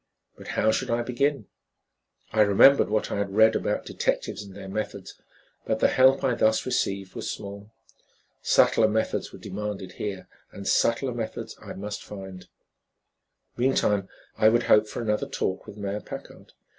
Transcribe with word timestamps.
But 0.35 0.47
how 0.57 0.71
should 0.71 0.89
I 0.89 1.03
begin? 1.03 1.45
I 2.33 2.41
remembered 2.41 2.89
what 2.89 3.11
I 3.11 3.17
had 3.19 3.35
read 3.35 3.55
about 3.55 3.85
detectives 3.85 4.41
and 4.41 4.55
their 4.55 4.67
methods, 4.67 5.13
but 5.63 5.77
the 5.77 5.89
help 5.89 6.23
I 6.23 6.33
thus 6.33 6.65
received 6.65 7.13
was 7.13 7.29
small. 7.29 7.69
Subtler 8.41 8.87
methods 8.87 9.31
were 9.31 9.37
demanded 9.37 9.91
here 9.91 10.27
and 10.51 10.67
subtler 10.67 11.13
methods 11.13 11.55
I 11.61 11.73
must 11.73 12.03
find. 12.03 12.47
Meantime, 13.57 14.09
I 14.39 14.49
would 14.49 14.63
hope 14.63 14.87
for 14.87 15.03
another 15.03 15.29
talk 15.29 15.67
with 15.67 15.77
Mayor 15.77 16.01
Packard. 16.01 16.53